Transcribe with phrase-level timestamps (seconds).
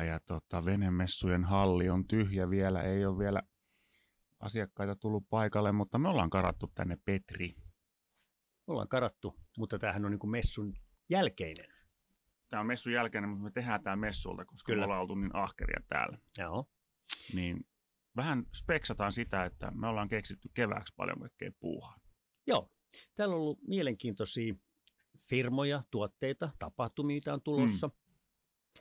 [0.00, 3.42] Karkauspäivä ja tota, venemessujen halli on tyhjä vielä, ei ole vielä
[4.40, 7.54] asiakkaita tullut paikalle, mutta me ollaan karattu tänne Petri.
[8.66, 10.74] Me ollaan karattu, mutta tämähän on niin kuin messun
[11.08, 11.66] jälkeinen.
[12.48, 14.80] Tämä on messun jälkeinen, mutta me tehdään tämä messulta, koska Kyllä.
[14.80, 16.18] me ollaan oltu niin ahkeria täällä.
[16.38, 16.66] Joo.
[17.34, 17.66] Niin
[18.16, 22.00] vähän speksataan sitä, että me ollaan keksitty kevääksi paljon kaikkea puuhaa.
[22.46, 22.70] Joo.
[23.14, 24.54] Täällä on ollut mielenkiintoisia
[25.18, 27.86] firmoja, tuotteita, tapahtumia, mitä on tulossa.
[27.86, 27.92] Mm.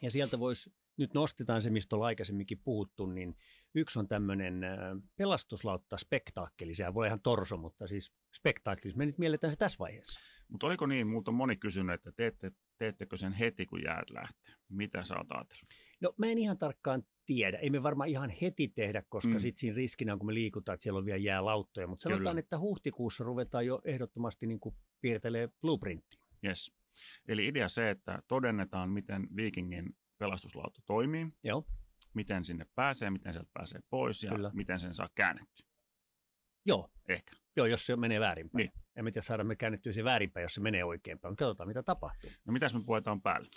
[0.02, 3.36] Ja sieltä voisi, nyt nostetaan se, mistä ollaan aikaisemminkin puhuttu, niin
[3.75, 4.80] yksi on tämmöinen äh,
[5.16, 6.75] pelastuslautta spektaakkeli.
[6.75, 8.94] Sehän voi olla ihan torso, mutta siis spektaakkeli.
[8.95, 10.19] Me nyt mielletään se tässä vaiheessa.
[10.47, 14.53] Mutta oliko niin, multa on moni kysynyt, että teette, teettekö sen heti, kun jäät lähtee?
[14.69, 15.69] Mitä sä oot ajatellut?
[16.02, 17.58] No mä en ihan tarkkaan tiedä.
[17.58, 19.39] Ei me varmaan ihan heti tehdä, koska Mm.
[19.39, 21.88] sitten siinä riskinä on, kun me liikutaan, että siellä on vielä jäälauttoja.
[21.88, 22.39] Mutta sanotaan, Kyllä.
[22.39, 26.19] että huhtikuussa ruvetaan jo ehdottomasti niin kuin piirtelee blueprinttiä.
[26.45, 26.78] Yes.
[27.28, 31.66] Eli idea se, että todennetaan, miten Vikingin pelastuslauta toimii, Joo,
[32.14, 34.52] miten sinne pääsee, miten sieltä pääsee pois ja Kyllä.
[34.54, 35.64] miten sen saa käännetty.
[36.66, 37.36] joo, Ehkä.
[37.58, 38.59] joo jos se menee väärinpäin.
[38.59, 38.72] Niin.
[38.96, 41.31] En mä tiedä, saada me käännettyä se väärinpäin, jos se menee oikeinpäin.
[41.31, 42.30] Mutta katsotaan, mitä tapahtuu.
[42.46, 43.48] No mitäs me puetaan päälle?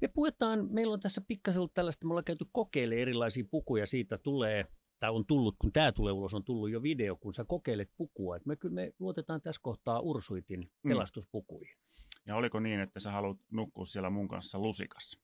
[0.00, 4.18] Me puetaan, meillä on tässä pikkasen ollut tällaista, me ollaan käyty kokeilemaan erilaisia pukuja, siitä
[4.18, 4.66] tulee,
[5.00, 8.36] tai on tullut, kun tämä tulee ulos, on tullut jo video, kun sä kokeilet pukua.
[8.36, 10.92] Et me kyllä me luotetaan tässä kohtaa Ursuitin Mm.
[12.26, 15.20] Ja oliko niin, että sä haluat nukkua siellä mun kanssa lusikassa?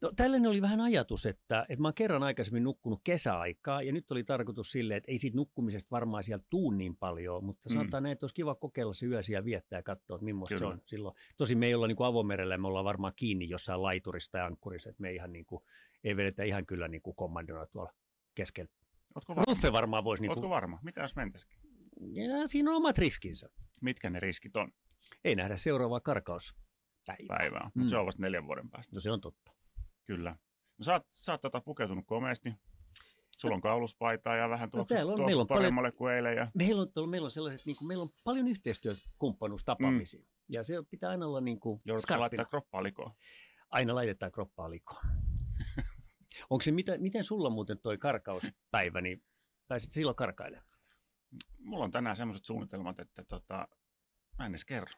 [0.00, 4.10] No tällainen oli vähän ajatus, että, että mä oon kerran aikaisemmin nukkunut kesäaikaa ja nyt
[4.10, 7.74] oli tarkoitus silleen, että ei siitä nukkumisesta varmaan sieltä tuu niin paljon, mutta Mm.
[7.74, 10.66] sanotaan näin, että olisi kiva kokeilla se yö siellä viettää ja katsoa, että millaista se
[10.66, 11.14] on silloin.
[11.36, 14.90] Tosin me ei olla niin kuin avomerellä, me ollaan varmaan kiinni jossain laiturista ja ankkurissa,
[14.90, 15.62] että me ei ihan niin kuin,
[16.04, 17.92] ei vedetä ihan kyllä niin kuin kommandona tuolla
[18.34, 18.70] keskellä.
[19.14, 19.44] Ootko varma?
[19.52, 20.78] Ruffe varmaan voisi, niin Ootko kuin, varma?
[20.82, 21.58] Mitä jos mentäisikin?
[22.14, 23.48] ja siinä on omat riskinsä.
[23.80, 24.72] Mitkä ne riskit on
[25.24, 27.36] Ei nähdä seuraavaa karkauspäivää.
[27.38, 27.60] päivää?
[27.74, 27.80] Mm.
[27.80, 28.96] Mutta se on vasta neljän vuoden päästä.
[28.96, 29.52] No se on totta.
[30.04, 30.36] Kyllä.
[30.78, 32.52] No sä oot, sä oot tota pukeutunut komeasti.
[33.38, 36.36] Sulla on kauluspaitaa ja vähän tuoksu, No on- tuoksu meillä on paljon- paremmalle kuin eilen.
[36.36, 36.46] Ja...
[36.54, 40.20] Meillä on, tuolla- meillä on sellaiset, niin kuin, meillä on paljon yhteistyökumppanuustapaamisia.
[40.20, 40.26] Mm.
[40.48, 43.10] Ja se pitää aina olla niin kuin Joudutko laittaa kroppaa likoon?
[43.70, 45.02] Aina laitetaan kroppaa likoon.
[46.50, 49.22] Onko se, mitä, miten sulla muuten toi karkauspäivä, niin
[49.68, 50.78] pääsit silloin karkailemaan?
[51.58, 53.68] Mulla on tänään semmoiset suunnitelmat, että tota,
[54.38, 54.88] mä en edes kerro.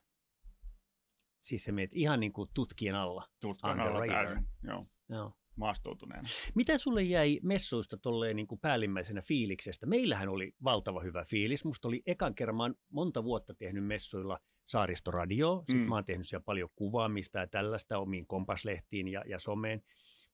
[1.39, 3.29] Siis sä meet ihan niin kuin tutkien alla.
[3.41, 4.47] The alla täysin.
[4.63, 5.33] Joo, Joo.
[5.57, 6.29] maastoutuneena.
[6.55, 9.87] Mitä sulle jäi messuista tolleen niin kuin päällimmäisenä fiiliksestä?
[9.87, 11.65] Meillähän oli valtava hyvä fiilis.
[11.65, 15.59] Musta oli ekan kerran, mä monta vuotta tehnyt messuilla saaristoradio.
[15.59, 15.89] Sitten mm.
[15.89, 19.83] mä oon tehnyt siellä paljon kuvaamista ja tällaista omiin kompaslehtiin ja, ja someen.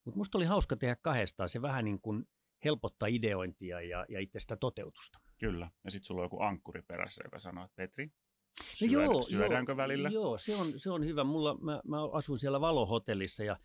[0.05, 1.49] Mutta musta oli hauska tehdä kahdestaan.
[1.49, 2.25] Se vähän niin kuin
[2.65, 5.21] helpottaa ideointia ja, ja itse sitä toteutusta.
[5.39, 5.71] Kyllä.
[5.85, 8.11] Ja sitten sulla on joku ankkuri perässä, joka sanoo, että Petri,
[8.59, 10.09] No syödä, joo, syödäänkö joo, välillä?
[10.09, 11.25] Joo, se on, se on hyvä.
[11.25, 13.57] Mulla, mä, mä asun siellä Valohotellissa ja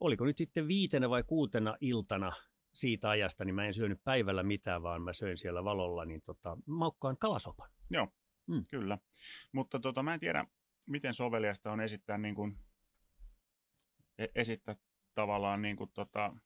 [0.00, 2.32] oliko nyt sitten viitenä vai kuutena iltana
[2.72, 6.56] siitä ajasta, niin mä en syönyt päivällä mitään, vaan mä söin siellä Valolla, niin tota,
[6.66, 7.70] maukkaan kalasopan.
[7.90, 8.08] Joo,
[8.46, 8.66] Mm.
[8.66, 8.98] kyllä.
[9.52, 10.46] Mutta tota, mä en tiedä,
[10.86, 12.58] miten soveliasta on esittää, niin kuin,
[14.18, 14.76] e- esittää
[15.14, 16.36] tavallaan niin kuin, tota,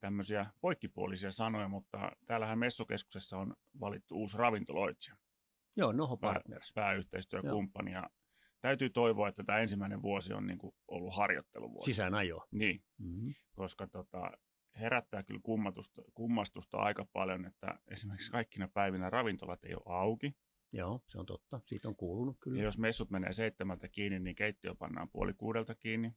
[0.00, 5.16] tämmöisiä poikkipuolisia sanoja, mutta täällähän Messukeskuksessa on valittu uusi ravintoloitsija,
[5.76, 6.72] Joo, Noho pää, Partners.
[6.74, 7.92] pääyhteistyökumppani.
[7.92, 8.10] Ja
[8.60, 11.84] täytyy toivoa, että tämä ensimmäinen vuosi on niin kuin, ollut harjoitteluvuosi.
[11.84, 12.46] Sisäänajo.
[12.50, 13.34] Niin, Mm-hmm.
[13.54, 14.30] koska tota,
[14.80, 20.32] herättää kyllä kummatusta, kummastusta aika paljon, että esimerkiksi kaikkina päivinä ravintolat ei ole auki.
[20.72, 21.60] Joo, se on totta.
[21.64, 22.58] Siitä on kuulunut kyllä.
[22.58, 26.12] Ja jos messut menee seitsemältä kiinni, niin keittiö pannaan puoli kuudelta kiinni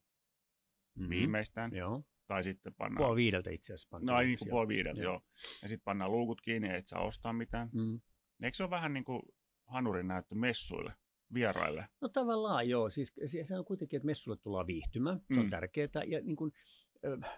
[0.96, 1.10] Mhm.
[1.10, 1.72] viimeistään.
[1.76, 3.06] Joo, Tai sitten pannaan...
[3.06, 3.88] puoli viideltä itse asiassa.
[3.92, 5.14] pantiin No ei niin puoli viideltä, joo.
[5.14, 5.22] Joo.
[5.62, 7.70] Ja sitten pannaan luukut kiinni, et saa ostaa mitään.
[7.74, 8.02] Mm.
[8.44, 9.22] Eikö se ole vähän niin kuin
[9.70, 10.94] hanurin näyttö messuille,
[11.34, 11.86] vieraille?
[12.02, 13.14] No tavallaan joo, siis
[13.48, 15.50] se on kuitenkin, että messulle tullaan viihtymään, se on Mm.
[15.50, 16.04] tärkeää.
[16.08, 16.52] Ja niin kuin,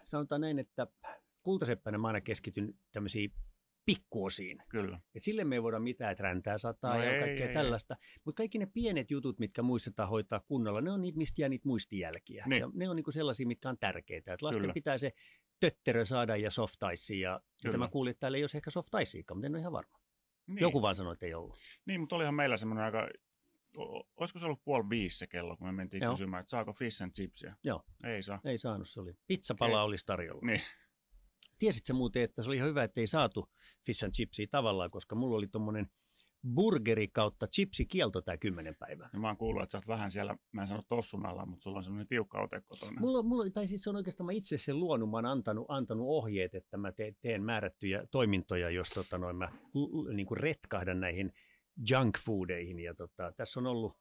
[0.06, 0.88] sanotaan näin, että
[1.44, 3.33] kultaseppänä mä aina keskityn tämmöisiin
[3.86, 4.63] pikkuosiin.
[4.69, 5.00] Kyllä.
[5.16, 7.98] Et sille me ei voida mitään, että räntää sataa No ja ei, kaikkea ei, tällaista.
[8.25, 11.68] Mutta kaikki ne pienet jutut, mitkä muistetaan hoitaa kunnolla, ne on niitä, mistä jää niitä
[11.68, 12.45] muistijälkiä.
[12.48, 12.60] Niin.
[12.60, 14.33] Ja ne on niinku sellaisia, mitkä on tärkeitä.
[14.33, 14.74] Et lasten Kyllä.
[14.74, 15.13] pitää se
[15.60, 17.16] tötterö saada ja soft ice.
[17.16, 19.72] Ja mitä mä kuulin, että täällä ei olisi ehkä soft iceakaan, mutta en ole ihan
[19.74, 20.00] varma.
[20.47, 20.61] Niin.
[20.61, 21.57] Joku vaan sanoi, että ei ollut.
[21.85, 23.07] Niin, mutta olihan meillä semmoinen aika
[24.17, 26.13] olisiko se ollut puoli viisi se kello, kun me mentiin Joo.
[26.13, 27.55] kysymään, että saako fish and chipsia?
[27.63, 27.83] Joo.
[28.03, 28.39] Ei saa.
[28.45, 29.13] Ei saanut, se oli.
[29.27, 29.85] Pizzapala Okei.
[29.85, 30.41] olisi tarjolla.
[30.43, 30.61] Niin.
[31.57, 33.51] Tiesit sä muuten, että se oli ihan hyvä, että ei saatu
[33.85, 35.91] fish and chipsia tavallaan, koska mulla oli tuommoinen
[36.53, 39.09] burgeri kautta chipsikielto tämä kymmenen päivää.
[39.13, 41.63] Ja mä oon kuullut, että sä oot vähän siellä, mä en sano tossun alla, mutta
[41.63, 43.01] sulla on semmoinen tiukka ote kotona.
[43.01, 46.05] Mulla, mulla, tai siis se on oikeastaan mä itse sen luonut, mä oon antanut, antanut
[46.07, 49.51] ohjeet, että mä te, teen määrättyjä toimintoja, jos tota, noin, mä
[50.13, 51.33] niin kuin retkahdan näihin
[51.89, 52.79] junk foodeihin.
[52.79, 53.97] Ja tota, tässä on ollut,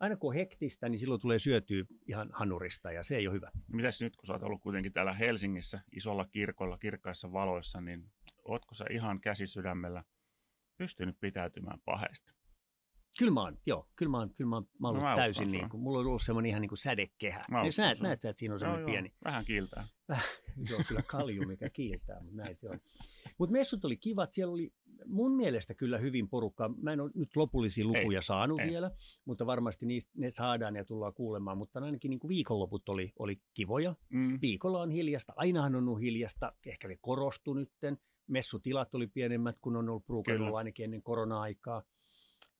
[0.00, 3.50] aina kun on hektistä, niin silloin tulee syötyä ihan hanurista ja se ei ole hyvä.
[3.54, 8.10] No Mitäs nyt, kun sä oot ollut kuitenkin täällä Helsingissä isolla kirkolla, kirkkaissa valoissa, niin
[8.44, 10.04] ootko sä ihan käsisydämellä
[10.78, 12.32] pystynyt pitäytymään paheesta?
[13.18, 15.50] Kyllä mä oon, joo, kyllä mä oon, kyllä mä oon, mä oon No mä täysin
[15.50, 17.44] niin kuin, mulla on ollut semmoinen ihan niin kuin sädekehä.
[17.50, 19.84] Mä Jos uskon näet, näet sä, että siinä on semmoinen pieni, vähän kiiltää.
[20.78, 22.80] on kyllä kalju, mikä kiiltää, mutta näin se on.
[23.38, 24.72] Mutta messut oli kivat, siellä oli
[25.06, 26.68] mun mielestä kyllä hyvin porukkaa.
[26.68, 28.70] Mä en ole nyt lopullisia lukuja ei, saanut ei.
[28.70, 28.90] vielä,
[29.24, 31.58] mutta varmasti niistä, ne saadaan ja tullaan kuulemaan.
[31.58, 33.94] Mutta ainakin niin kuin viikonloput oli, oli kivoja.
[34.08, 34.38] Mm.
[34.42, 37.98] Viikolla on hiljasta, ainahan on ollut hiljasta, ehkä se korostui nytten.
[38.28, 41.82] Messutilat oli pienemmät kuin on ollut ollut ainakin ennen korona-aikaa.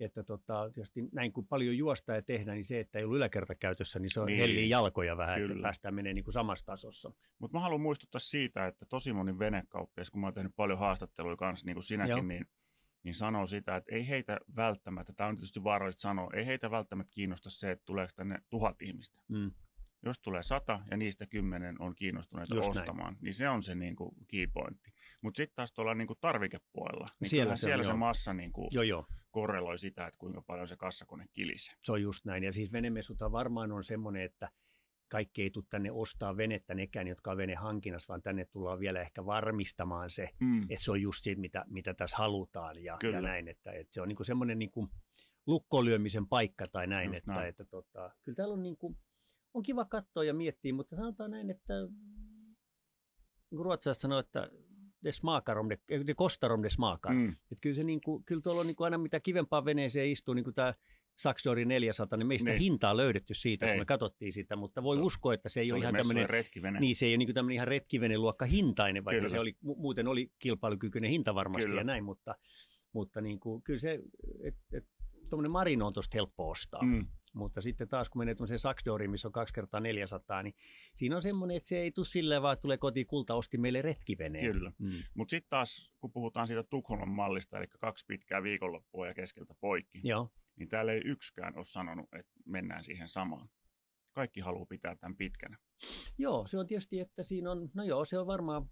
[0.01, 3.55] Että tota, tietysti näin kun paljon juosta ja tehdään, niin se, että ei ollut yläkerta
[3.55, 4.39] käytössä, niin se on Niin.
[4.39, 5.53] hellii jalkoja vähän, Kyllä.
[5.53, 7.13] että päästään menee niin kuin samassa tasossa.
[7.39, 11.37] Mutta mä haluan muistuttaa siitä, että tosi moni venekauppias, kun mä oon tehnyt paljon haastatteluja
[11.37, 12.23] kanssa, niin kuin sinäkin, Joo.
[12.23, 12.47] niin,
[13.03, 17.11] niin sanoo sitä, että ei heitä välttämättä, tämä on tietysti vaarallista sanoa, ei heitä välttämättä
[17.11, 19.23] kiinnosta se, että tuleeko tänne tuhat ihmistä.
[19.29, 19.51] Mm.
[20.03, 22.79] Jos tulee sata ja niistä kymmenen on kiinnostuneita Just näin.
[22.81, 24.93] ostamaan, niin se on se niin kuin key pointti.
[25.23, 27.97] Mutta sitten taas tuolla niin kuin tarvikepuolella, niin Siellä siellä, se on, siellä se joo.
[27.97, 29.07] massa niin kuin Joo, joo.
[29.31, 31.75] korreloi sitä, että kuinka paljon se kassakone kilisee.
[31.83, 32.45] Se on just näin.
[32.45, 34.49] Ja siis venemessuthan varmaan on semmoinen, että
[35.09, 39.27] kaikki ei tule tänne ostaa venettä nekään, jotka on venehankinnassa, vaan tänne tullaan vielä ehkä
[39.27, 40.63] varmistamaan se, Mm.
[40.63, 43.17] että se on just se, mitä, mitä tässä halutaan ja, Kyllä.
[43.17, 43.49] ja näin.
[43.49, 44.89] Että, että se on niinku semmoinen niinku
[45.47, 47.07] lukkolyömisen paikka tai näin.
[47.09, 47.49] Just että, näin.
[47.49, 48.97] että tota, kyllä täällä on, niinku,
[49.59, 51.75] on kiva katsoa ja miettiä, mutta sanotaan näin, että
[53.53, 54.51] ruotsalaiset sanoo, että
[55.05, 57.13] det smakar om det, det kostar om det smakar.
[57.15, 57.29] Mm.
[57.29, 60.55] Että kyllä, se niinku, kyllä tuolla on niinku aina mitä kivempaa veneeseen istuu, niin kuin
[60.55, 60.75] tämä
[61.19, 62.61] Saxdori 400, niin meistä Niin.
[62.61, 63.73] hintaa löydetty siitä, Ei.
[63.73, 66.31] kun me katsottiin sitä, mutta voi Se- uskoa, että se ei Se ole ihan tämmöinen,
[66.31, 66.81] retkivene.
[66.81, 69.29] niin se ei ole niin tämmöinen ihan retkiveneluokka hintainen, vaikka Kyllä.
[69.31, 71.81] se oli, mu- muuten oli kilpailukykyinen hinta varmasti Kyllä.
[71.81, 72.35] ja näin, mutta,
[72.93, 73.99] mutta niin kuin, kyllä se,
[74.43, 74.85] että et,
[75.31, 76.83] tuommoinen Marino on tuosta helppo ostaa.
[76.83, 77.07] Mm.
[77.35, 80.55] Mutta sitten taas kun menee tuollaiseen Saxdoriin, missä on 2 kertaa 400, niin
[80.95, 84.53] siinä on semmoinen, että se ei tule silleen vaan, tulee kotiin kulta, osti meille retkiveneen.
[84.53, 84.73] Kyllä.
[84.79, 85.03] Mm.
[85.15, 89.99] Mutta sitten taas, kun puhutaan siitä Tukholman mallista, eli kaksi pitkää viikonloppua ja keskeltä poikki,
[90.05, 93.49] Joo, niin täällä ei yksikään ole sanonut, että mennään siihen samaan.
[94.13, 95.59] Kaikki haluaa pitää tämän pitkänä.
[96.19, 98.71] Joo, se on tietysti, että siinä on, no joo, se on varmaan,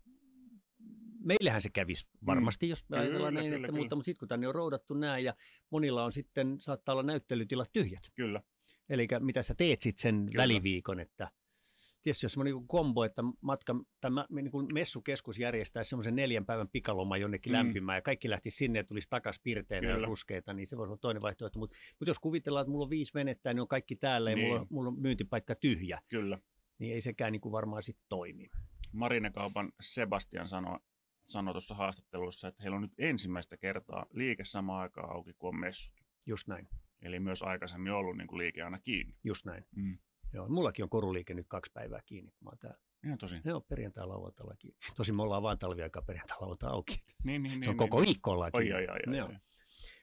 [1.26, 2.70] meillähän se kävisi varmasti, mm.
[2.70, 3.78] jos me Kyllä, ajatellaan näin, kyllä, että, kyllä.
[3.81, 5.34] mutta, mutta sitten kun tänne on roudattu näin ja
[5.70, 8.02] monilla on sitten, saattaa olla näyttelytilat tyhjät.
[8.14, 8.43] Kyllä.
[8.88, 10.31] Eli mitä sä teet sitten sen Kyllä.
[10.31, 10.43] kyllä.
[10.43, 11.31] väliviikon, että
[12.02, 16.46] tietysti jos semmoinen niin kombo, että matka, tai mä- niin kuin messukeskus järjestäisi semmoisen neljän
[16.46, 17.56] päivän pikaloman jonnekin Mm.
[17.56, 17.58] mm.
[17.67, 20.06] lämpimään ja kaikki lähti sinne ja tulisi takaisin pirteinä ja Kyllä.
[20.06, 21.58] ruskeita, niin se voisi olla toinen vaihtoehto.
[21.58, 24.49] Mutta mut jos kuvitellaan, että mulla on viisi venettä ne on kaikki täällä ja Niin.
[24.49, 26.38] mulla, on- mulla on myyntipaikka tyhjä, Kyllä.
[26.78, 28.46] niin ei sekään niin kuin varmaan sitten toimi.
[28.93, 30.78] Marinekaupan Sebastian sanoi
[31.26, 35.61] sanoi tuossa haastattelussa, että heillä on nyt ensimmäistä kertaa liike samaan aikaan auki kuin on
[35.61, 35.94] messut.
[36.26, 36.69] Just näin,
[37.02, 39.14] Eli myös aikaisemmin ollut niin kuin liike aina kiinni.
[39.25, 39.64] just näin.
[39.76, 39.99] Mm.
[40.32, 42.78] Joo, mullakin on koruliike nyt kaksi päivää kiinni, kun mä oon täällä.
[43.04, 43.40] Ihan tosi.
[43.45, 44.78] Joo, perjantai lauantailla kiinni.
[44.97, 47.04] Tosin me ollaan vaan talviaikaa perjantai lauantai auki.
[47.25, 48.06] Niin, niin, Se niin, on koko niin.
[48.06, 48.76] viikko ollaan Oi, kiinni.
[48.76, 49.28] oi, oi, oi, Joo.
[49.28, 49.37] oi.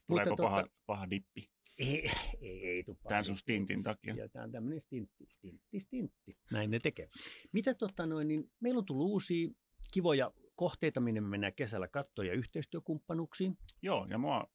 [0.08, 2.12] Tuleeko Mutta paha, paha dippi Ei,
[2.42, 4.16] ei, ei tule tämän sun stintin takia?
[4.16, 6.38] Ja tämä on tämmöinen stintti, stintti, stintti.
[6.52, 7.10] Näin ne tekee.
[7.52, 9.50] Mitä tota noin, niin meillä on tullut uusia
[9.94, 13.58] kivoja kohteita, minne me mennään kesällä kattoon ja yhteistyökumppanuuksiin.
[13.82, 14.48] Joo, ja mua,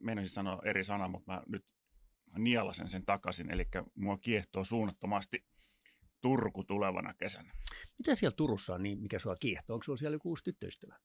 [0.00, 1.64] meinasin sanoa eri sana, mutta mä nyt
[2.38, 3.64] nialasen sen takaisin, eli
[3.94, 5.44] mua kiehtoo suunnattomasti
[6.20, 7.52] Turku tulevana kesänä.
[7.98, 9.74] Mitä siellä Turussa on, niin mikä sua kiehtoo?
[9.74, 10.98] Onko sulla siellä joku uusi tyttöystävä?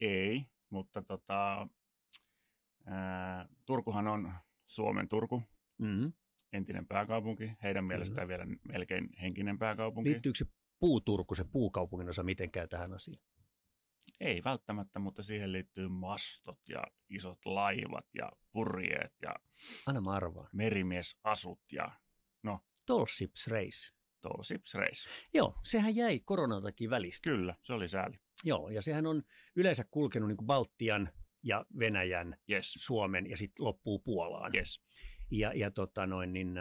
[0.00, 1.68] Ei, mutta tota,
[2.86, 4.32] ää, Turkuhan on
[4.66, 5.42] Suomen Turku,
[5.78, 6.12] Mm-hmm.
[6.56, 10.10] Entinen pääkaupunki, heidän mielestään vielä melkein henkinen pääkaupunki.
[10.10, 10.46] Liittyykö se
[10.78, 13.22] puuturku, se puukaupungin osa mitenkään tähän asiaan?
[14.20, 19.34] Ei välttämättä, mutta siihen liittyy mastot ja isot laivat ja purjeet ja
[19.86, 20.48] Anna mä arvaan.
[20.52, 21.90] merimiesasut ja
[22.86, 23.92] Tall Ships Race.
[24.20, 25.08] Tall Ships Race.
[25.34, 27.30] Joo, sehän jäi koronan takia välistä.
[27.30, 28.18] Kyllä, se oli sääli.
[28.44, 29.22] Joo, ja sehän on
[29.56, 31.08] yleensä kulkenut niin kuin Baltian
[31.42, 34.52] ja Venäjän, Yes, Suomen ja sitten loppuu Puolaan.
[34.58, 34.80] yes.
[35.30, 36.54] Ja, ja tota noin, niin,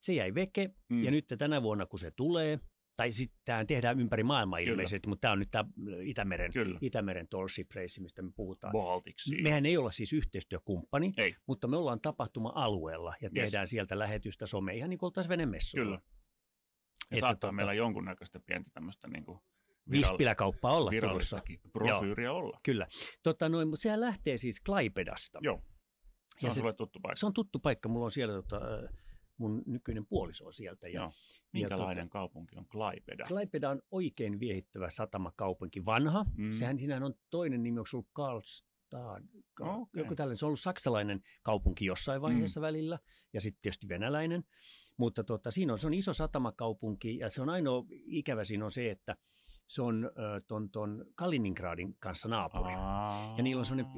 [0.00, 1.04] se jäi veke, Mm.
[1.04, 2.60] ja nyt tänä vuonna kun se tulee,
[2.96, 4.70] tai sitten tämä tehdään ympäri maailmaa Kyllä.
[4.72, 5.64] ilmeisesti, mutta tämä on nyt tämä
[6.00, 6.78] Itämeren, Kyllä.
[6.82, 8.72] Itämeren Tallship Race, mistä me puhutaan.
[8.72, 9.42] Baltic Sea.
[9.42, 11.34] Mehän ei olla siis yhteistyökumppani, Ei.
[11.46, 13.44] mutta me ollaan tapahtuma-alueella ja Yes.
[13.44, 15.84] tehdään sieltä lähetystä some ihan niin kuin oltaisiin venemessuilla.
[15.96, 16.00] Kyllä.
[17.10, 19.38] Ja Että saattaa tota- meillä jonkunnäköistä pientä tämmöistä niin kuin
[19.90, 22.60] Vispilä-kauppaa olla virallistakin brosyyriä olla.
[22.62, 22.86] Kyllä.
[23.22, 25.38] Tota, noin, mutta sehän lähtee siis Klaipedasta.
[25.42, 25.62] Joo.
[26.38, 27.20] Se Ja on sulle tuttu paikka.
[27.20, 27.88] Se on tuttu paikka.
[27.88, 28.60] Mulla on siellä tota,
[29.38, 30.88] mun nykyinen puoliso on sieltä.
[30.88, 31.12] Ja, Joo.
[31.52, 33.24] Minkälainen kaupunki on Klaipeda?
[33.28, 35.84] Klaipeda on oikein viehittävä satamakaupunki.
[35.84, 36.26] Vanha.
[36.36, 36.52] Mm.
[36.52, 39.24] Sehän sinähän on toinen nimi, onko ollut Karlstad?
[39.54, 40.02] Ka- Okei.
[40.02, 40.38] Joku tällainen.
[40.38, 42.62] Se on ollut saksalainen kaupunki jossain vaiheessa mm.
[42.62, 42.98] välillä
[43.32, 44.44] ja sitten tietysti venäläinen.
[44.96, 48.72] Mutta tota, siinä on, se on iso satamakaupunki ja se on ainoa ikävä siinä on
[48.72, 49.16] se, että
[49.66, 50.10] se on
[50.48, 52.72] ton, ton Kaliningradin kanssa naapuri.
[52.76, 53.92] Aa, Ja niillä on semmoinen,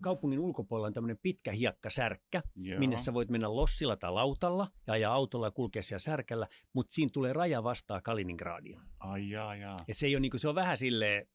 [0.00, 2.78] kaupungin ulkopuolella on tämmöinen pitkä hiekkasärkkä, Joo.
[2.78, 6.94] minne sä voit mennä lossilla tai lautalla ja ajaa autolla ja kulkea siellä särkällä, mutta
[6.94, 8.80] siinä tulee raja vastaa Kaliningradiin.
[9.00, 9.76] Ai jaa, jaa.
[9.88, 11.26] Et se, ei ole, niinku, se on vähän silleen,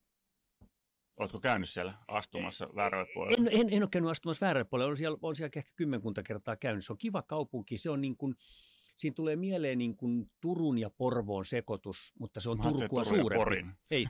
[1.20, 3.52] Oletko käynyt siellä astumassa väärälle puolelle?
[3.52, 6.56] en, en, en ole käynyt astumassa väärälle puolelle, on siellä, on siellä ehkä kymmenkunta kertaa
[6.56, 6.86] käynyt.
[6.86, 8.36] Se on kiva kaupunki, se on niin kuin,
[8.98, 13.38] siinä tulee mieleen niin kuin Turun ja Porvoon sekoitus, mutta se on Turkua Turun suurempi.
[13.44, 13.72] Porin.
[13.92, 14.06] Ei,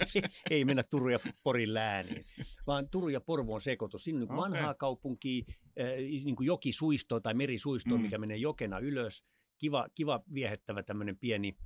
[0.50, 2.24] ei mennä Turun ja Porin lääniin,
[2.66, 4.04] vaan Turun ja Porvoon sekoitus.
[4.04, 4.42] Siinä on niin Okei.
[4.42, 5.44] vanhaa kaupunkia,
[5.80, 8.02] äh, niin kuin jokisuisto tai merisuisto, Mm.
[8.02, 9.24] mikä menee jokena ylös.
[9.58, 11.56] Kiva, kiva viehettävä tämmöinen pieni.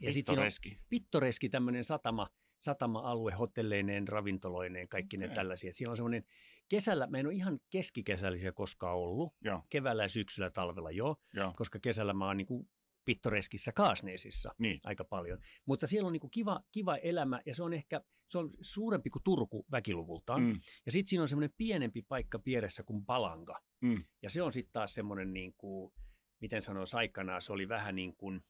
[0.00, 0.78] Ja sitten siinä on Pittoreski.
[0.88, 2.28] pittoreski tämmöinen satama,
[2.62, 5.34] satama-alue hotelleineen, ravintoloineen, kaikki ne Okei.
[5.34, 5.72] tällaisia.
[5.72, 6.24] Siellä on semmoinen
[6.72, 11.16] kesällä, mä en ole ihan keskikesällisiä koskaan ollut, Joo, keväällä ja syksyllä ja talvella jo,
[11.34, 11.52] joo.
[11.56, 12.68] koska kesällä mä oon niin kuin
[13.04, 14.80] pittoreskissä Kaasneesissa Niin.
[14.84, 15.38] aika paljon.
[15.66, 19.10] Mutta siellä on niin kuin kiva, kiva elämä ja se on ehkä se on suurempi
[19.10, 20.42] kuin Turku väkiluvultaan.
[20.42, 20.60] Mm.
[20.86, 23.60] Ja sitten siinä on semmoinen pienempi paikka pieressä kuin Palanga.
[23.80, 24.04] Mm.
[24.22, 25.92] Ja se on sitten taas semmoinen, niin kuin,
[26.40, 28.40] miten sanoisi aikanaan, se oli vähän niin kuin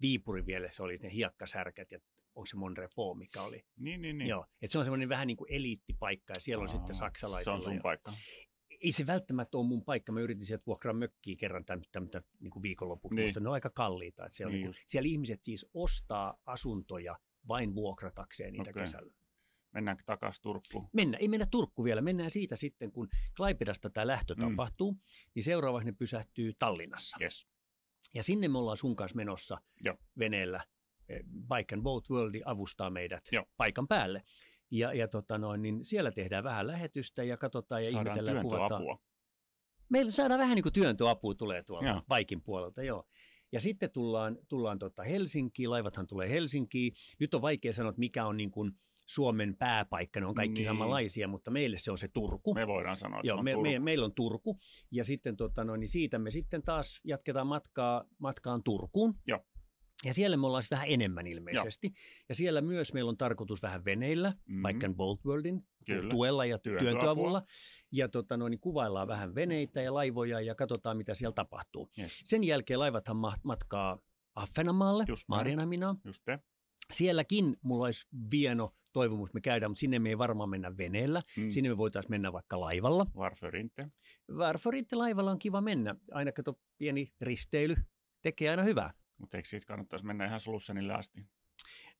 [0.00, 1.98] Viipuri vielä, se oli ne hiekkasärkät ja
[2.38, 3.56] onko se Monrepo, mikä oli.
[3.56, 4.18] Niin, niin, Niin.
[4.18, 4.28] niin.
[4.28, 7.60] Joo, että se on semmoinen vähän niin kuin eliittipaikka ja siellä on sitten Aa, saksalaisilla.
[7.60, 8.12] Se on sun paikka.
[8.80, 10.12] Ei se välttämättä ole mun paikka.
[10.12, 13.26] Mä yritin sieltä vuokraa mökkiä kerran tämmöistä niin kuin viikonlopuksi, Niin.
[13.28, 14.24] mutta ne on aika kalliita.
[14.24, 14.82] Että siellä, Niin niin niin just.
[14.86, 17.18] siellä ihmiset siis ostaa asuntoja
[17.48, 18.82] vain vuokratakseen niitä okay.
[18.82, 19.12] kesällä.
[19.74, 20.88] Mennäänkö takaisin Turkkuun?
[20.92, 24.40] Mennä, ei mennä Turkku vielä, mennään siitä sitten, kun Klaipedasta tämä lähtö mm.
[24.40, 24.96] tapahtuu,
[25.34, 27.18] niin seuraavaksi ne pysähtyy Tallinnassa.
[27.20, 27.46] Yes.
[28.14, 29.96] Ja sinne me ollaan sun kanssa menossa Joo.
[30.18, 30.64] veneellä.
[31.48, 33.44] Bike and Boat World avustaa meidät Joo.
[33.56, 34.22] paikan päälle.
[34.70, 38.98] Ja, ja tota noin, niin siellä tehdään vähän lähetystä ja katsotaan ja Saadaan ihmetellään työntöapua.
[39.88, 42.40] Meillä saadaan vähän niin kuin työntöapua tulee tuolta Joo.
[42.44, 43.04] Puolelta, joo.
[43.52, 46.92] Ja sitten tullaan, tullaan tota Helsinkiin, laivathan tulee Helsinkiin.
[47.20, 48.72] Nyt on vaikea sanoa, että mikä on niin kuin
[49.06, 50.64] Suomen pääpaikka, ne on kaikki Niin.
[50.64, 52.54] samanlaisia, mutta meille se on se Turku.
[52.54, 53.62] Me voidaan sanoa, että se Joo, on me, Turku.
[53.62, 54.58] me, meillä on Turku
[54.90, 59.14] ja sitten tota noin, niin siitä me sitten taas jatketaan matkaa, matkaan Turkuun.
[59.26, 59.40] Joo.
[60.04, 61.86] Ja siellä me ollaan sitten vähän enemmän ilmeisesti.
[61.86, 62.24] Joo.
[62.28, 64.52] Ja siellä myös meillä on tarkoitus vähän veneillä, Mhm.
[64.58, 64.80] mm-hmm.
[64.84, 66.10] And Boat Worldin Kyllä.
[66.10, 67.42] tuella ja työntöavulla.
[67.92, 71.88] Ja tota noin, niin kuvaillaan vähän veneitä ja laivoja ja katsotaan, mitä siellä tapahtuu.
[71.98, 72.22] Yes.
[72.24, 73.98] Sen jälkeen laivathan ma- matkaa.
[76.04, 76.38] Just te.
[76.92, 81.22] Sielläkin mulla olisi vieno toivomus, me käydään, mutta sinne me ei varmaan mennä veneellä.
[81.36, 81.50] Mm.
[81.50, 83.06] Sinne me voitaisiin mennä vaikka laivalla.
[83.16, 83.86] Varförinte.
[84.36, 85.94] Varforitte laivalla on kiva mennä.
[86.12, 87.76] Aina kato pieni risteily
[88.22, 88.92] tekee aina hyvää.
[89.18, 91.26] Mutta eikö siitä kannattaisi mennä ihan Slussenille asti?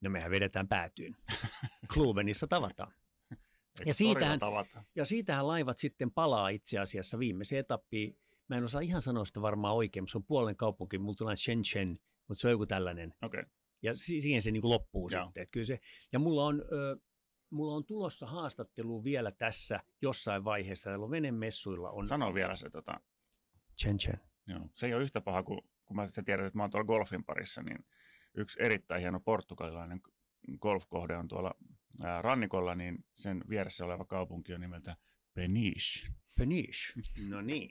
[0.00, 1.16] No mehän vedetään päätyyn.
[1.94, 2.92] Klubenissa tavataan.
[3.30, 4.84] Eikö Ja siitähän- tavata?
[4.94, 8.18] Ja siitähän laivat sitten palaa itse asiassa viimeiseen etappiin.
[8.48, 10.98] Mä en osaa ihan sanoa sitä varmaan oikein, mutta se on puolen kaupunki.
[10.98, 13.14] Mulla tulee Shenzhen, mutta se on joku tällainen.
[13.22, 13.40] Okei.
[13.40, 13.50] Okay.
[13.82, 15.25] Ja si- siihen se niin kuin loppuu Joo.
[15.25, 15.42] sitten.
[15.42, 15.80] Et kyllä se,
[16.12, 16.96] ja mulla on, ö,
[17.50, 20.90] mulla on tulossa haastattelu vielä tässä jossain vaiheessa.
[20.90, 21.90] Täällä on venemessuilla.
[21.90, 23.00] On Sano vielä se, tota,
[23.82, 24.20] Shenzhen.
[24.46, 24.60] joo.
[24.75, 27.25] se ei ole yhtä paha kuin, kun mä sä tiedät, että mä oon tuolla golfin
[27.25, 27.78] parissa, niin
[28.35, 30.00] yksi erittäin hieno portugalilainen
[30.61, 31.54] golfkohde on tuolla
[32.04, 34.97] ää, rannikolla, niin sen vieressä oleva kaupunki on nimeltä
[35.35, 36.12] Peniche.
[36.38, 36.92] Peniche.
[37.30, 37.71] No niin.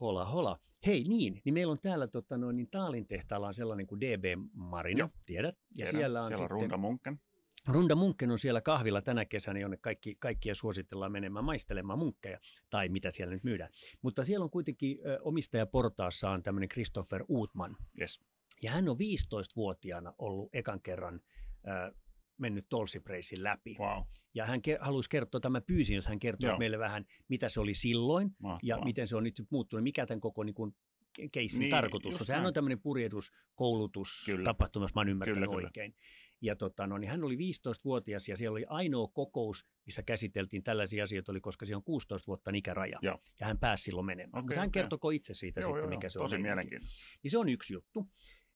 [0.00, 0.58] Hola, hola.
[0.86, 4.24] Hei niin, niin meillä on täällä tota, noin, niin Taalin tehtaalla on sellainen kuin DB
[4.52, 5.08] Marina, Joo.
[5.26, 5.54] tiedät?
[5.54, 7.20] Ja Tiedän, siellä on siellä on sitten, Runda Munken.
[7.68, 12.38] Runda Munkken on siellä kahvilla tänä kesänä, jonne kaikki, kaikkia suositellaan menemään maistelemaan munkkeja,
[12.70, 13.70] tai mitä siellä nyt myydään.
[14.02, 18.20] Mutta siellä on kuitenkin ö, omistajaportaassa on tämmöinen Christopher Uutman, Yes.
[18.62, 21.20] ja hän on 15-vuotiaana ollut ekan kerran
[21.68, 21.94] ö,
[22.38, 23.76] mennyt Tolsipreisin läpi.
[23.78, 24.02] Wow.
[24.34, 27.74] Ja hän ke- halusi kertoa, tämä pyysin, jos hän kertoo meille vähän, mitä se oli
[27.74, 28.60] silloin, Mahtavaa.
[28.62, 30.74] ja miten se on nyt muuttunut, mikä tämän koko niin kuin,
[31.20, 32.26] ke- keissin Niin, tarkoitus on.
[32.26, 32.46] Sehän näin.
[32.46, 34.44] on tämmöinen purjehdus, koulutus, Kyllä.
[34.44, 35.66] tapahtuma, jos mä oon ymmärtänyt Kyllä, kyllä.
[35.66, 35.94] oikein.
[36.42, 41.04] Ja tota, no, niin hän oli 15-vuotias ja siellä oli ainoa kokous, missä käsiteltiin tällaisia
[41.04, 42.98] asioita, oli, koska siellä on 16 vuotta ikäraja.
[43.02, 43.18] Joo.
[43.40, 44.30] Ja hän pääsi silloin menemään.
[44.30, 46.10] Okei, Mutta hän kertoko itse siitä Joo, sitten, joo, mikä joo.
[46.10, 46.24] se on.
[46.24, 47.02] Tosi mielenkiintoista.
[47.22, 48.08] Niin se on yksi juttu.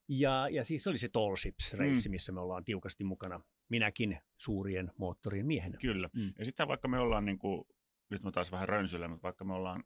[0.09, 2.11] Ja, ja siis se oli se Tall Ships-reissi, mm.
[2.11, 3.41] missä me ollaan tiukasti mukana.
[3.69, 5.79] Minäkin suurien moottorien miehenä.
[5.81, 6.09] Kyllä.
[6.13, 6.33] Mm.
[6.39, 7.65] Ja sitten vaikka me ollaan, niin kuin,
[8.11, 9.85] nyt mä taas vähän rönsyllä, mutta vaikka me ollaan,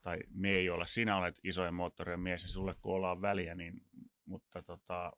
[0.00, 3.80] tai me ei olla, sinä olet isojen moottorien mies, niin sulle kun ollaan väliä, niin,
[4.24, 5.12] mutta tota,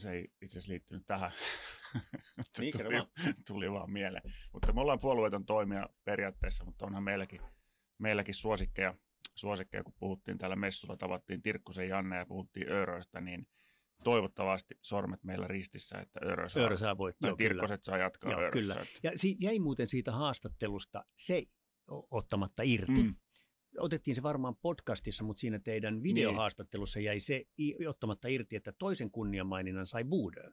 [0.00, 1.32] se ei itse asiassa liittynyt tähän.
[2.58, 2.94] niin, tuli,
[3.46, 4.32] tuli vaan mieleen.
[4.52, 7.40] Mutta me ollaan puolueeton toimia periaatteessa, mutta onhan meilläkin,
[7.98, 8.94] meilläkin suosikkeja,
[9.34, 13.46] suosikkeja, kun puhuttiin täällä messulla, tavattiin Tirkkusen Janne ja puhuttiin Ööröistä, niin
[14.04, 17.36] toivottavasti sormet meillä ristissä, että Öörö saa, Öörö saa voittaa.
[17.36, 18.74] Tirkkoset saa jatkaa Joo, Öörössä.
[18.74, 18.86] Kyllä.
[19.02, 21.42] Ja si- jäi muuten siitä haastattelusta se
[22.10, 23.02] ottamatta irti.
[23.02, 23.14] Mm
[23.78, 27.44] otettiin se varmaan podcastissa, mutta siinä teidän videohaastattelussa jäi se
[27.88, 30.50] ottamatta irti, että toisen kunniamaininnan sai Buudö,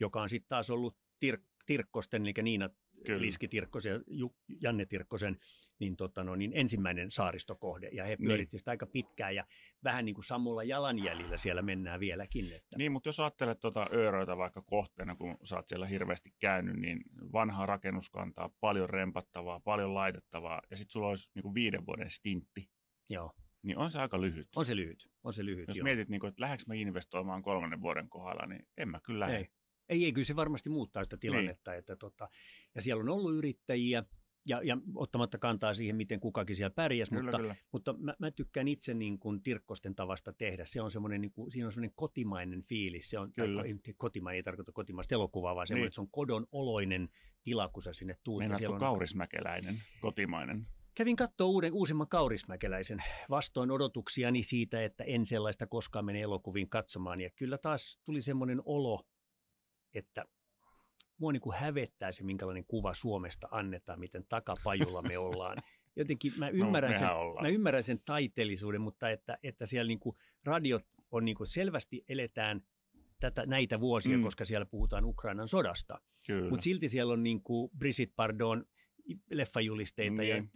[0.00, 2.70] joka on sitten taas ollut Tir- Tirkkosten, eli Niina
[3.06, 3.22] Kyllä.
[3.22, 4.28] Liski Tirkkosen ja
[4.62, 5.38] Janne Tirkkosen
[5.78, 7.88] niin, tota no, niin ensimmäinen saaristokohde.
[7.92, 8.58] Ja he pyörittivät niin.
[8.58, 9.44] sitä aika pitkään ja
[9.84, 12.52] vähän niin kuin sammulla jalanjäljillä siellä mennään vieläkin.
[12.52, 12.78] Että...
[12.78, 17.00] Niin, mutta jos ajattelet tuota Ööröitä vaikka kohteena, kun sä oot siellä hirveästi käynyt, niin
[17.32, 22.70] vanha rakennuskantaa, paljon rempattavaa, paljon laitettavaa ja sitten sulla olisi niin kuin viiden vuoden stintti.
[23.10, 23.32] Joo.
[23.62, 24.48] Niin on se aika lyhyt.
[24.56, 25.08] On se lyhyt.
[25.24, 25.84] On se lyhyt Jos joo.
[25.84, 29.36] mietit, niin kuin, että lähdekö mä investoimaan kolmannen vuoden kohdalla, niin en mä kyllä lähde.
[29.36, 29.48] Ei.
[29.88, 31.70] Ei, ei, kyllä se varmasti muuttaa sitä tilannetta.
[31.70, 31.78] Niin.
[31.78, 32.28] Että tota,
[32.74, 34.04] ja siellä on ollut yrittäjiä,
[34.46, 37.56] ja, ja ottamatta kantaa siihen, miten kukakin siellä pärjäsi, kyllä, mutta, kyllä.
[37.72, 40.64] mutta mä, mä tykkään itse niin kuin Tirkkosten tavasta tehdä.
[40.64, 43.10] Se on semmoinen, niin kuin, siinä on semmoinen kotimainen fiilis.
[43.10, 43.62] Se on, kyllä.
[43.62, 45.88] Tai, kotimainen ei tarkoita kotimaista elokuvaa, vaan semmoinen, niin.
[45.88, 47.08] että se on kodon oloinen
[47.42, 48.38] tila, kun sä sinne tuut.
[48.38, 48.80] Meinaatko on...
[48.80, 50.66] kaurismäkeläinen, kotimainen?
[50.94, 52.98] Kävin katsoa uuden, uusimman kaurismäkeläisen
[53.30, 57.20] vastoin odotuksiani siitä, että en sellaista koskaan mene elokuviin katsomaan.
[57.20, 59.06] Ja kyllä taas tuli semmoinen olo,
[59.94, 60.24] että
[61.18, 65.58] mua niin kuin hävettää se, minkälainen kuva Suomesta annetaan, miten takapajulla me ollaan.
[65.96, 67.08] Jotenkin mä no, ymmärrän, no, sen,
[67.42, 72.04] mä ymmärrän sen taiteellisuuden, mutta että, että siellä niin kuin radiot on niin kuin selvästi
[72.08, 72.62] eletään
[73.20, 74.22] tätä, näitä vuosia, mm.
[74.22, 76.00] koska siellä puhutaan Ukrainan sodasta.
[76.50, 78.64] Mutta silti siellä on niin kuin Brigitte Bardon
[79.30, 80.28] leffajulisteita mm.
[80.28, 80.50] ja niin.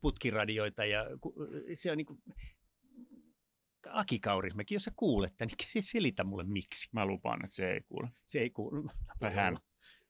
[0.00, 1.04] putkiradioita ja
[1.74, 2.22] se on niin kuin,
[3.90, 6.88] Aki Kaurismäki, jos sä kuulet niin selitä mulle miksi.
[6.92, 8.08] Mä lupaan, että se ei kuule.
[8.26, 8.92] Se ei kuule.
[9.20, 9.58] Tai hän.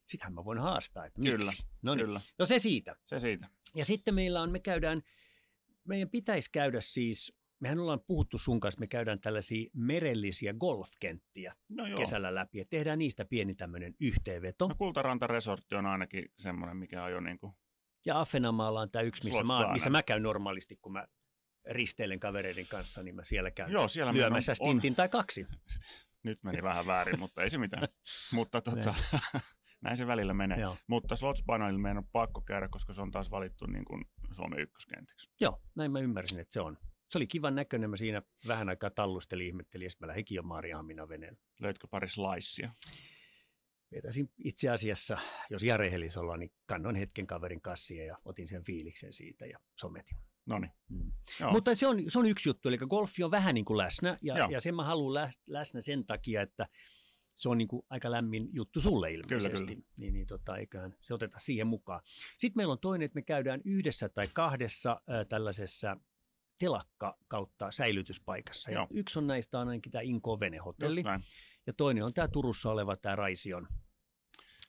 [0.04, 1.36] Sitähän mä voin haastaa, että miksi.
[1.36, 2.06] Kyllä, no niin.
[2.06, 2.20] kyllä.
[2.38, 2.96] No se siitä.
[3.06, 3.48] Se siitä.
[3.74, 5.02] Ja sitten meillä on, me käydään,
[5.84, 11.86] meidän pitäisi käydä siis, mehän ollaan puhuttu sun kanssa, me käydään tällaisia merellisiä golfkenttiä no
[11.86, 11.98] joo.
[11.98, 14.68] kesällä läpi, ja tehdään niistä pieni tämmöinen yhteenveto.
[14.68, 17.52] No Kultaranta Resortti on ainakin semmoinen, mikä on jo niin kuin...
[18.06, 21.06] Ja Affenamaalla on tämä yksi, missä mä, missä mä käyn normaalisti, kun mä
[21.66, 24.96] risteilen kavereiden kanssa, niin mä siellä käyn Joo, siellä lyömässä on, stintin on...
[24.96, 25.46] tai kaksi.
[26.22, 27.88] Nyt meni vähän väärin, mutta ei se mitään.
[28.34, 28.94] mutta tota,
[29.84, 30.60] näin se välillä menee.
[30.60, 30.76] Joo.
[30.86, 35.30] Mutta Slotspanelilla meidän on pakko käydä, koska se on taas valittu niin kuin Suomen ykköskentiksi.
[35.40, 36.78] Joo, näin mä ymmärsin, että se on.
[37.08, 40.42] Se oli kivan näköinen, mä siinä vähän aikaa tallustelin, ihmettelin, ja sitten mä lähdinkin jo
[40.42, 41.38] Maariahamina veneellä.
[41.60, 42.70] Löytkö pari slaissia?
[43.94, 45.18] Vetäisin itse asiassa,
[45.50, 50.18] jos Jare Helisolla, niin kannoin hetken kaverin kassia ja otin sen fiiliksen siitä ja sometin.
[50.46, 50.72] No niin.
[50.88, 51.10] Mm.
[51.52, 54.48] Mutta se on, se on yksi juttu, eli golfi on vähän niin kuin läsnä, ja,
[54.50, 56.66] ja sen mä haluan läsnä sen takia, että
[57.34, 59.58] se on niin kuin aika lämmin juttu sulle ilmeisesti.
[59.58, 59.88] Kyllä, kyllä.
[59.96, 62.00] Niin, niin tota, eiköhän se oteta siihen mukaan.
[62.38, 65.96] Sitten meillä on toinen, että me käydään yhdessä tai kahdessa äh, tällaisessa
[66.58, 68.70] telakka kautta säilytyspaikassa.
[68.70, 71.02] Ja yksi on näistä on ainakin tämä Inko Venehotelli.
[71.66, 73.68] Ja toinen on tämä Turussa oleva tämä Raision,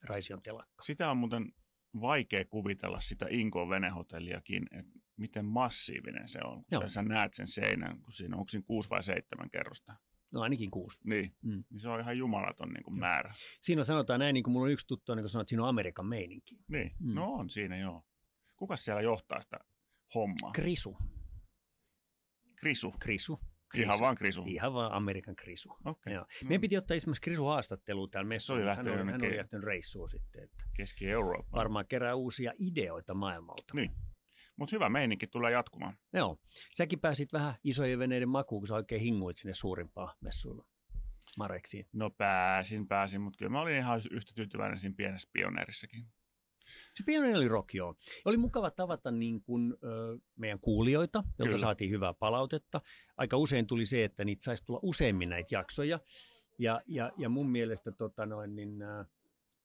[0.04, 0.84] Raision telakka.
[0.84, 1.54] Sitä on muuten
[2.02, 6.64] vaikea kuvitella sitä Inko Venehotelliakin, että miten massiivinen se on.
[6.80, 9.96] Kun sä näet sen seinän, kun siinä onko siinä kuusi vai seitsemän kerrosta.
[10.32, 11.00] No ainakin kuusi.
[11.04, 11.64] Niin, mm.
[11.70, 13.34] niin se on ihan jumalaton niin kuin määrä.
[13.62, 15.70] Siinä sanotaan näin, niin kuin mulla on yksi tuttu, niin kuin sanoo, että siinä on
[15.70, 16.58] Amerikan meininki.
[16.68, 17.14] Niin, mm.
[17.14, 18.06] no on siinä joo.
[18.56, 19.60] Kuka siellä johtaa sitä
[20.16, 20.52] hommaa?
[20.52, 20.98] Krisu.
[22.56, 22.94] Krisu?
[23.00, 23.40] Krisu.
[23.70, 23.84] Krisu.
[23.86, 24.44] Ihan vaan Krisu?
[24.48, 25.78] Ihan vaan Amerikan Krisu.
[25.86, 26.14] Okay.
[26.14, 26.26] Joo.
[26.42, 26.48] Mm.
[26.48, 28.60] Meidän piti ottaa esimerkiksi Krisu haastatteluun täällä messuun.
[28.60, 30.44] Hän, hän, oli, hän oli lähtenyt reissuun sitten.
[30.44, 31.60] Että Keski-Eurooppaan.
[31.60, 33.74] Varmaan kerää uusia ideoita maailmalta.
[33.74, 33.92] Niin.
[34.58, 35.98] Mutta hyvä meininki tulee jatkumaan.
[36.14, 36.38] Joo.
[36.78, 40.66] Säkin pääsit vähän isojen veneiden makuun, kun sä oikein hinguit sinne suurimpaan messuilla.
[41.38, 41.86] Mareksiin.
[41.94, 46.06] No pääsin, pääsin, mutta kyllä mä olin ihan yhtä tyytyväinen siinä pienessä pioneerissakin.
[46.94, 47.96] Se pioneeri oli rock, joo.
[48.26, 52.82] Oli mukava tavata niin kuin, ö, meidän kuulijoita, joilta saatiin hyvää palautetta.
[53.18, 56.00] Aika usein tuli se, että niitä saisi tulla useammin näitä jaksoja.
[56.60, 59.06] Ja, ja, ja mun mielestä tota noin, niin, äh,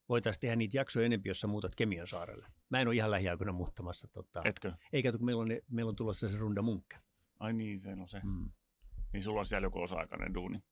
[0.08, 2.46] voitaisiin tehdä niitä jaksoja enempi, jos sä muutat Kemion saarelle.
[2.70, 4.08] Mä en ole ihan lähiaikoina muuttamassa.
[4.08, 4.72] Tota, Etkö?
[4.92, 6.96] Eikä, kun meillä on, ne, meillä on tulossa se runda munkka.
[7.40, 8.20] Ai niin, se on se.
[8.24, 8.50] Mm.
[9.12, 10.62] Niin sulla on siellä joku osa-aikainen duuni.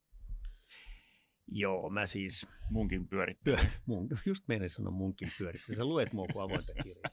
[1.52, 2.46] Joo, mä siis...
[2.70, 3.54] Munkin pyörittää.
[3.54, 5.76] Pyör, mun, just meidän sanoa munkin pyörittää.
[5.76, 7.10] Sä luet mua kuin avointa kirjaa.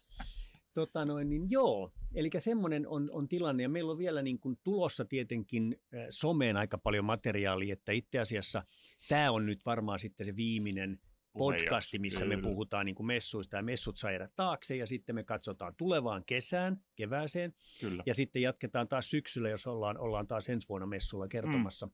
[0.73, 4.59] Tota noin, niin joo, eli semmoinen on, on tilanne ja meillä on vielä niin kuin
[4.63, 5.75] tulossa tietenkin
[6.09, 8.63] someen aika paljon materiaalia, että itse asiassa
[9.09, 10.99] tämä on nyt varmaan sitten se viimeinen
[11.37, 12.35] podcasti, missä Kyllä.
[12.35, 16.23] me puhutaan niin kuin messuista ja messut saa jäädä taakse ja sitten me katsotaan tulevaan
[16.25, 18.03] kesään, kevääseen Kyllä.
[18.05, 21.85] ja sitten jatketaan taas syksyllä, jos ollaan, ollaan taas ensi vuonna messulla kertomassa.
[21.85, 21.93] Mm.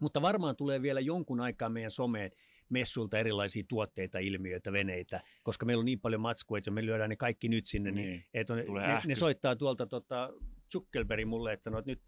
[0.00, 2.30] Mutta varmaan tulee vielä jonkun aikaa meidän someen
[2.68, 7.16] messulta erilaisia tuotteita, ilmiöitä, veneitä, koska meillä on niin paljon matskua, että me lyödään ne
[7.16, 10.30] kaikki nyt sinne, niin, niin että on, ne, ne, soittaa tuolta tota,
[10.72, 12.02] Zuckerberg mulle, että sanoo, että nyt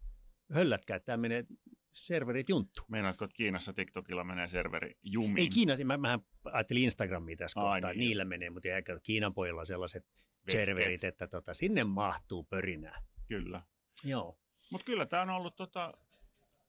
[0.52, 1.44] höllätkää, että tämä menee
[1.92, 2.82] serverit junttu.
[2.88, 5.38] Meinaatko, että Kiinassa TikTokilla menee serveri jumiin?
[5.38, 7.98] Ei Kiinassa, mä, mähän ajattelin Instagramia tässä Ai kohtaa, niin.
[7.98, 10.52] niillä menee, mutta ei Kiinan pojilla on sellaiset Vehket.
[10.52, 13.02] serverit, että tota, sinne mahtuu pörinää.
[13.28, 13.62] Kyllä.
[14.04, 14.38] Joo.
[14.70, 15.92] Mutta kyllä tämä on ollut tota,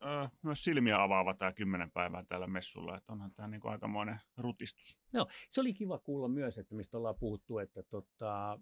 [0.04, 5.00] ö, myös silmiä avaava tämä kymmenen päivää täällä messulla, että onhan tämä niinku aikamoinen rutistus.
[5.14, 8.60] Joo, se oli kiva kuulla myös, että mistä ollaan puhuttu, että tota,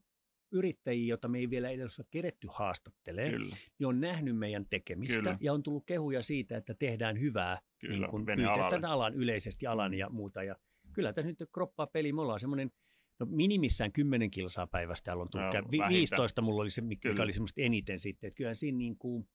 [0.51, 3.55] yrittäjiä, joita me ei vielä edes ole keretty haastattelemaan, Kyllä.
[3.79, 5.37] niin on nähnyt meidän tekemistä Kyllä.
[5.41, 9.93] ja on tullut kehuja siitä, että tehdään hyvää Kyllä, niin kuin tätä alan yleisesti alan
[9.93, 10.43] ja muuta.
[10.43, 10.55] Ja
[10.93, 12.71] kyllä tässä nyt kroppaa peli, me ollaan semmoinen
[13.19, 15.53] No minimissään 10 kilsaa päivästä täällä on tullut.
[15.53, 17.23] No, Vi- 15 mulla oli se, mikä kyllä.
[17.23, 18.27] oli semmoista eniten sitten.
[18.27, 19.29] Että kyllähän siinä niin kuin,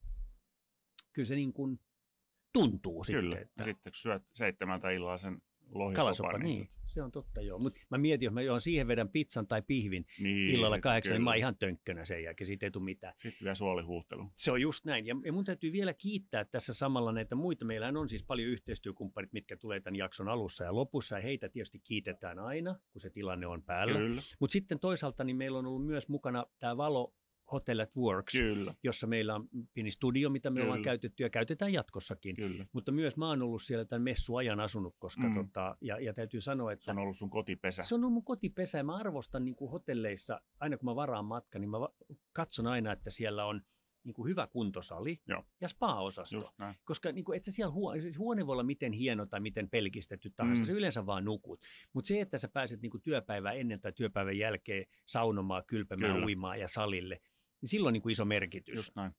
[1.13, 1.81] kyllä se niin kuin
[2.53, 3.31] tuntuu Kyllä.
[3.31, 3.43] sitten.
[3.43, 3.65] Että...
[3.65, 5.43] Sitten kun syöt seitsemältä illalla sen
[5.95, 6.59] Kalasoppa, niin.
[6.59, 6.69] niin.
[6.85, 7.59] Se on totta joo.
[7.59, 11.23] Mutta mä mietin, jos mä joon siihen vedän pizzan tai pihvin niin, illalla kahdeksan, niin
[11.23, 12.47] mä oon ihan tönkkönä sen jälkeen.
[12.47, 13.15] Siitä ei tule mitään.
[13.19, 14.31] Sitten vielä suolihuuhtelu.
[14.35, 15.07] Se on just näin.
[15.07, 17.65] Ja, ja mun täytyy vielä kiittää tässä samalla näitä muita.
[17.65, 21.17] Meillä on siis paljon yhteistyökumppanit, mitkä tulee tämän jakson alussa ja lopussa.
[21.17, 23.99] Ja heitä tietysti kiitetään aina, kun se tilanne on päällä.
[24.41, 27.15] Mutta sitten toisaalta niin meillä on ollut myös mukana tämä Valo
[27.53, 28.75] Hotel at Works, Kyllä.
[28.83, 30.65] jossa meillä on pieni studio, mitä me Kyllä.
[30.65, 32.37] ollaan käytetty ja käytetään jatkossakin.
[32.37, 32.67] Kyllä.
[32.73, 35.35] Mutta myös mä oon ollut siellä tämän messuajan asunut, koska mm.
[35.35, 36.85] tota, ja, ja täytyy sanoa, että...
[36.85, 37.83] Se on ollut sun kotipesä.
[37.83, 41.25] Se on ollut mun kotipesä ja mä arvostan niin kuin hotelleissa, aina kun mä varaan
[41.25, 41.77] matka, niin mä
[42.33, 43.63] katson aina, että siellä on
[44.05, 45.45] niin kuin hyvä kuntosali Joo.
[45.61, 46.43] ja spa-osasto.
[46.85, 49.71] Koska niin kuin, et sä siellä huone, siis huone voi olla miten hieno tai miten
[49.71, 50.67] pelkistetty tahansa, mm.
[50.67, 51.61] se yleensä vaan nukut.
[51.93, 56.27] Mutta se, että sä pääset niin kuin työpäivää ennen tai työpäivän jälkeen saunomaan, kylpemään, Kyllä.
[56.27, 57.21] uimaan ja salille,
[57.63, 58.77] niin silloin niin kuin iso merkitys.
[58.77, 59.13] Just näin.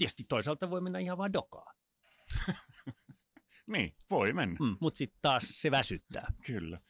[0.00, 1.74] Ja sitten toisaalta voi mennä ihan vaan dokaa.
[3.72, 4.56] niin, voi mennä.
[4.60, 6.32] Mm, Mutta sitten taas se väsyttää.
[6.46, 6.80] Kyllä.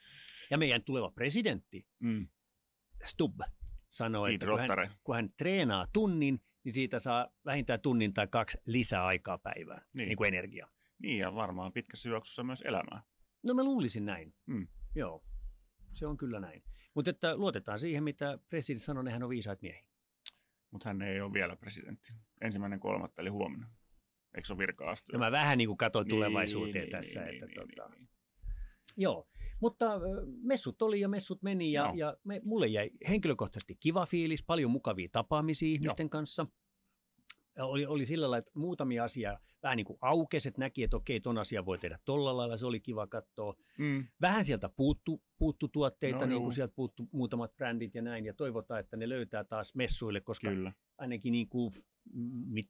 [0.51, 2.29] Ja meidän tuleva presidentti, mm.
[3.05, 3.41] Stubb,
[3.89, 4.69] sanoi, että kun hän,
[5.05, 10.17] kun hän treenaa tunnin, niin siitä saa vähintään tunnin tai kaksi lisäaikaa päivään, niin, niin
[10.17, 10.71] kuin energiaa.
[10.99, 13.03] Niin, ja varmaan pitkässä juoksussa myös elämää.
[13.43, 14.35] No mä luulisin näin.
[14.47, 14.69] Mm.
[14.95, 15.25] Joo,
[15.93, 16.63] se on kyllä näin.
[16.95, 19.89] Mutta että luotetaan siihen, mitä presidentti sanoi, nehän on viisaat miehiä
[20.71, 22.13] mutta hän ei ole vielä presidentti.
[22.41, 23.69] Ensimmäinen kolmatta, eli huomenna.
[24.35, 27.21] Eikö se ole virka No mä vähän niin kuin katsoin niin, tulevaisuuteen niin, tässä.
[27.21, 27.89] Niin, että niin, tota...
[27.89, 28.09] niin, niin.
[28.97, 29.29] Joo,
[29.61, 30.01] mutta
[30.43, 31.95] messut oli ja messut meni ja, no.
[31.95, 36.11] ja me, mulle jäi henkilökohtaisesti kiva fiilis, paljon mukavia tapaamisia ihmisten Joo.
[36.11, 36.47] kanssa–
[37.65, 41.21] oli, oli sillä lailla, että muutamia asia vähän niin kuin aukesi, että näki, että okei,
[41.21, 43.55] ton asia voi tehdä tolla lailla, se oli kiva katsoa.
[43.79, 44.07] Mm.
[44.21, 48.35] Vähän sieltä puuttu, puuttu tuotteita, no, niin kuin sieltä puuttu muutamat brändit ja näin, ja
[48.35, 50.73] toivotaan, että ne löytää taas messuille, koska Kyllä.
[50.99, 51.73] ainakin niin kuin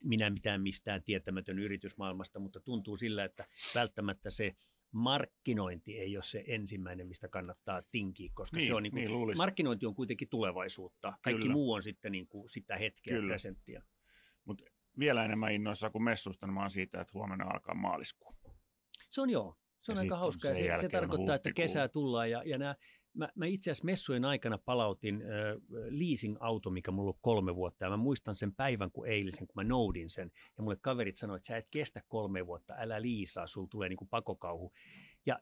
[0.04, 4.56] minä mitään mistään tietämätön yritysmaailmasta, mutta tuntuu sillä, että välttämättä se
[4.92, 9.36] markkinointi ei ole se ensimmäinen, mistä kannattaa tinkiä, koska niin, se on niin kuin, niin
[9.36, 11.12] markkinointi on kuitenkin tulevaisuutta.
[11.22, 11.52] Kaikki Kyllä.
[11.52, 13.28] muu on sitten niin kuin sitä hetkeä Kyllä.
[13.28, 13.82] presenttiä.
[14.44, 14.64] Mutta
[14.98, 18.34] vielä enemmän innoissa kuin messusta, niin mä oon siitä, että huomenna alkaa maaliskuu.
[19.10, 19.56] Se on joo.
[19.80, 20.48] Se on ja aika hauska.
[20.48, 22.74] Se, se tarkoittaa, että kesää tullaan ja, ja nämä
[23.14, 25.28] Mä, mä itse asiassa messujen aikana palautin äh,
[25.90, 27.84] leasing-auto, mikä mulla on kolme vuotta.
[27.84, 30.30] Ja mä muistan sen päivän kuin eilisen, kun mä noudin sen.
[30.56, 34.06] Ja mulle kaverit sanoivat, että sä et kestä kolme vuotta, älä liisaa, sulla tulee niinku
[34.06, 34.72] pakokauhu.
[35.26, 35.38] Ja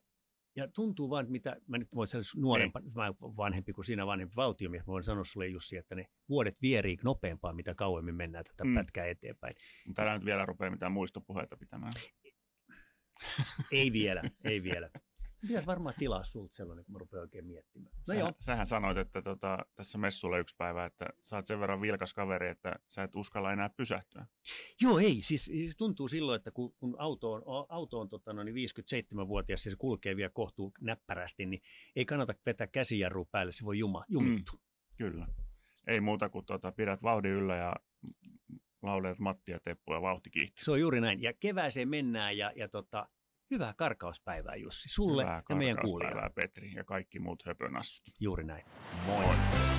[0.56, 2.92] ja tuntuu vaan, mitä, mä nyt voin sanoa nuorempa, niin.
[2.94, 6.98] mä vanhempi kuin sinä vanhempi valtiomies, mä voin sanoa sulle Jussi, että ne vuodet vierii
[7.04, 8.74] nopeampaa, mitä kauemmin mennään tätä mm.
[8.74, 9.56] pätkää eteenpäin.
[9.86, 11.92] Mutta älä nyt vielä rupea mitään muistopuheita pitämään.
[13.72, 14.90] ei vielä, ei vielä.
[15.40, 17.92] Pitäisi varmaan tilaa sulta sellainen, kun mä rupean oikein miettimään.
[17.96, 18.32] No Sä, joo.
[18.40, 22.48] Sähän sanoit, että tota, tässä messulla yksi päivä, että sä oot sen verran vilkas kaveri,
[22.48, 24.26] että sä et uskalla enää pysähtyä.
[24.80, 25.22] Joo, ei.
[25.22, 29.66] Siis, siis tuntuu silloin, että kun, kun auto on, auto on tota, no, niin 57-vuotias
[29.66, 31.62] ja se kulkee vielä kohtuu näppärästi, niin
[31.96, 34.58] ei kannata vetää käsijarru päälle, se voi juma, jumittua.
[34.58, 35.26] Mm, kyllä.
[35.86, 37.72] Ei muuta kuin tota, pidät vauhdin yllä ja
[38.82, 40.64] lauleet Matti ja Teppu ja vauhti kiihtyy.
[40.64, 41.22] Se on juuri näin.
[41.22, 43.08] Ja kevääseen mennään ja, ja tota,
[43.50, 46.30] Hyvää karkauspäivää Jussi, sulle Hyvää ja meidän kuulijoille.
[46.34, 48.04] Petri ja kaikki muut höpönassut.
[48.20, 48.64] Juuri näin.
[49.06, 49.24] Moi.
[49.24, 49.75] Moi.